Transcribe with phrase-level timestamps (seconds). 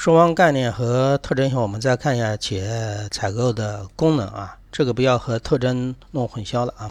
[0.00, 6.90] 说完概念和特征后，我们再看一下企业采购的功能啊，这个不要和特征弄混淆了啊。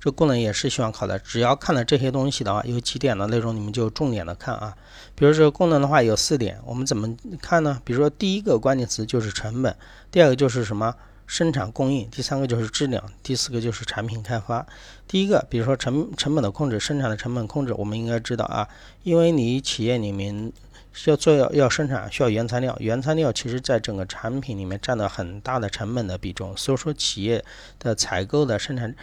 [0.00, 4.74] 这功能也是需要考的，只要看了这些东西的话，有几点的内容你们就重点的看啊。
[5.14, 7.80] 比如这个功能的话有四点，我们怎么看呢？
[7.84, 9.76] 比如说第一个关键词就是成本，
[10.10, 10.92] 第二个就是什么
[11.28, 14.66] 生产供应，第三个就是质量，第四个就是产品开发。
[15.06, 18.66] 第一个，比如说成成本的控制，生产的成本控制，我们应该知道啊，
[19.04, 20.52] 因为你企业里面。
[20.92, 27.44] 需要做要要生产需要原材料，原材料其实在整个产品里面占了很大的成本的比重，所以说企业
[27.78, 28.94] 的采购的生产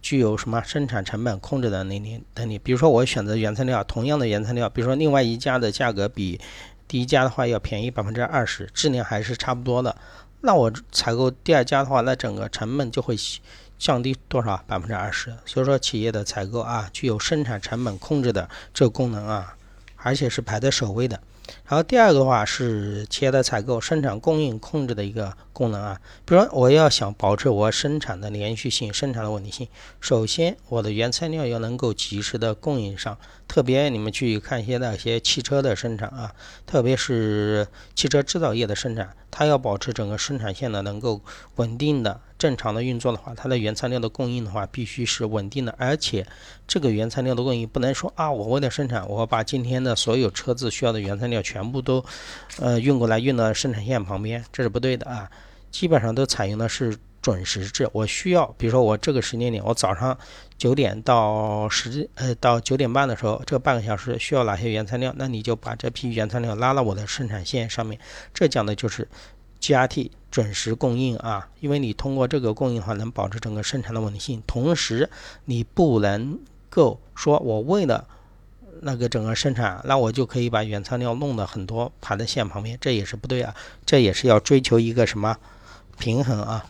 [0.00, 2.58] 具有什么生产成本控制的能力能力。
[2.58, 6.40] 比如说我选择原材料，同样的原材料，比如说另外一家的价格比
[6.88, 9.94] 第一家的话要便宜百分之二十，质量还是差不多的，
[10.40, 13.14] 那我采购第二家的话，那整个成本就会
[13.78, 15.34] 降低多少百分之二十。
[15.44, 19.56] 所以说企业的采购啊，具有生产成本控制的这个功能啊，
[19.96, 21.20] 而且是排在首位的。
[21.66, 25.98] 然后第二个的话是企业的采购、生产、供应控制的一个功能啊。
[26.26, 29.66] 比如说，我要想保持我生产的连续性、生产的稳定性，
[30.00, 33.16] 首先我的原材料要能够及时的供应上。
[33.46, 36.34] 特别你们去看一些那些汽车的生产啊，
[36.66, 41.20] 特别是汽车制造业的生产，它要保持整个生产线呢能够
[41.56, 42.20] 稳定的。
[42.36, 46.26] 正常的运作的话，它的原材料的供应的话，必须是稳定的，而且
[46.66, 52.04] 这个原材料的供应不能说啊，我为了生产，我把今天的所有车子需要的原材料全部都，
[52.58, 55.30] 呃，运过来运到生产线旁边，这是不对的啊。
[55.74, 57.90] 基本上都采用的是准时制。
[57.92, 60.16] 我需要，比如说我这个时间点，我早上
[60.56, 67.98] 九点到十呃到九点半的时候，这半个小时需要哪些原材料，那你就把这批原材料拉到我的生产线上面。
[68.32, 69.08] 这讲的就是
[69.60, 70.10] GRT。
[70.30, 74.42] 准时供应啊，因为你通过这个供应的话，能保持整个生产的稳定性。
[74.48, 75.08] 同时，
[75.44, 78.04] 你不能够说我为了
[78.80, 83.54] 那个整个生产，那我就可以把原材料弄得很多排在线旁边，这也是不对啊。
[83.86, 85.36] 这也是要追求一个什么
[85.98, 86.66] 平衡啊。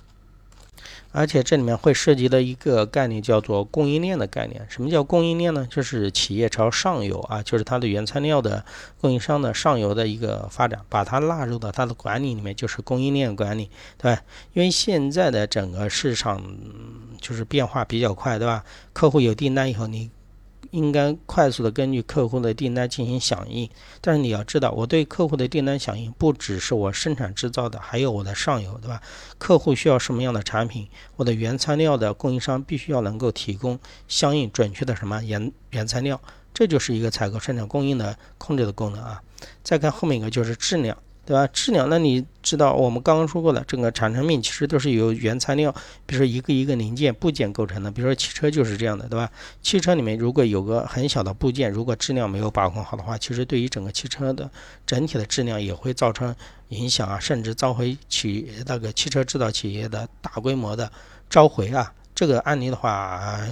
[1.17, 4.67] 而且这里面会涉及的一个概念叫做供应链的概念。
[4.69, 5.65] 什么叫供应链呢？
[5.71, 8.65] 就是企业朝上游啊，就是它的原材料的
[9.01, 14.23] 供应商的上游的一个发展，把它纳入到它的管理里面，就是供应链管理，对吧？
[14.55, 16.43] 因为现在的整个市场
[17.21, 18.65] 就是变化比较快，对吧？
[18.93, 20.11] 客户有订单以后，你。
[20.75, 23.71] 应该快速的根据客户的订单进行响应，
[24.01, 29.01] 但是你要知道，我对客户的订单响应不只是我生产制造的，还有我的上游，对吧？
[29.39, 36.21] 客户需要什么样的产品，我的原材料的供应商必须要能够提供相应准确的什么原原材料，
[36.53, 39.23] 这就是一个采购、生产、供应的控制的功能啊。
[39.63, 40.99] 再看后面一个就是质量。
[41.27, 41.47] 对吧？
[41.47, 45.75] 质量，那你知道我们刚刚说过的，整个产成品其实都是由原材料，
[46.05, 47.91] 比如说一个一个零件部件构成的。
[47.91, 49.31] 比如说汽车就是这样的，对吧？
[49.63, 54.51] 汽车里面如果有个很小的部件，如果质量没有把控好的话，其实对于整个汽车的
[54.87, 56.35] 整体的质量也会造成
[56.69, 60.91] 影响啊，甚至召回企那个汽车制造企业的大规模的
[61.31, 61.93] 召回啊。
[62.15, 63.45] 这个案例的话，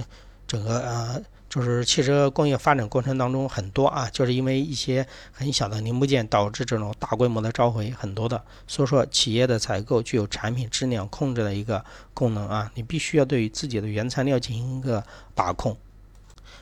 [0.53, 1.21] 整个呃。
[1.49, 15.03] 就是汽车工业发展过程当中很多啊，就是因为一些很小的零部件导致这种大规模的召回很多的，所以说企业的采购具有产品质量控制的一个功能啊，你必须要对自己的原材料进行一个
[15.35, 15.77] 把控。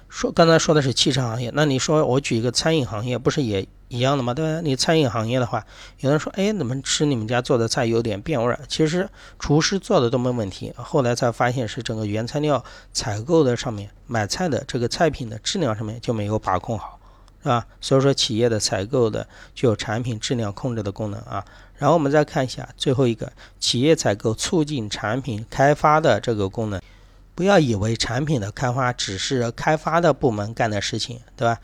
[0.09, 4.33] 说刚才说的是汽车行业，那你说我举一个餐饮行业，不是也一样的吗？
[4.33, 4.61] 对吧？
[4.61, 5.65] 你餐饮行业的话，
[5.99, 8.59] 有人说，哎，怎么吃你们家做的菜有点变味儿？
[8.67, 9.09] 其实
[9.39, 16.99] 厨师做的都没问题，后来才发现是整个原材料采购的上面买菜的这个菜品的质量上面就没有把控好，
[17.41, 17.65] 是吧？
[17.79, 21.43] 所以说企业的采购的具有产品质量控制的功能啊。
[21.77, 26.81] 然后我们再看一下最后一个企业采购促进产品开发的这个功能。
[27.41, 31.57] 不要以为产品的开发只是开发的部门干的事情，对吧？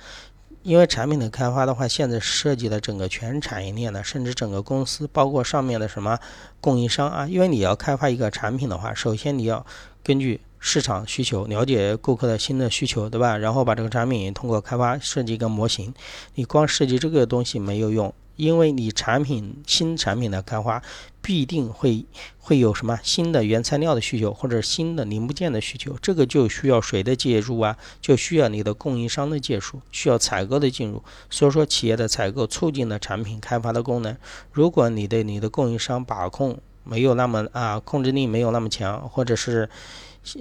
[0.63, 6.17] 因为产品的开发的话，现在涉及了整个全产业链的，甚至整个公司，包括上面的什么
[6.59, 7.27] 供应商啊。
[7.27, 9.63] 因为你要开发一个产品的话，首先你要
[10.03, 13.37] 根据市场需求，了解顾客的新的需求，对吧？
[13.37, 15.93] 然后把这个产品通过开发设计一个模型。
[16.33, 18.11] 你光设计这个东西没有用。
[18.37, 20.81] 因为你产品新产品的开发，
[21.22, 22.05] 必定会
[22.37, 27.75] 会有什么新的原材料的需求，或者新的零部件的需求，这个就需要谁的介入啊？
[27.99, 31.03] 就需要你的供应商的介入，需要采购的进入。
[31.29, 34.16] 所以说，企业的采购促进了产品开发的功能。
[34.53, 39.69] 如果你对你的供应商把控没有那么啊，控制力没有那么强，或者是。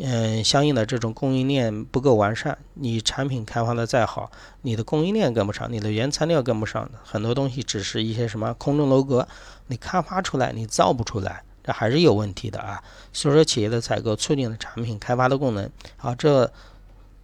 [0.03, 4.33] 嗯，相应的这种供应链不够完善，你产品开发的再好，
[4.63, 9.29] 你的供应链跟不上，你的原材料跟不上，很多东西只是一些什么空中楼阁，
[9.69, 12.83] 你开发出来你造不出来，这还是有问题的啊。
[13.13, 15.71] 所以说，企业的采购促进了产品开发的功能。
[15.97, 16.53] 好，这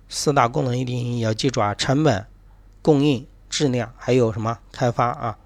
[0.09, 2.25] 四大功能一定要记住啊：成本、
[2.81, 5.37] 供应、质量，还有什么开发啊？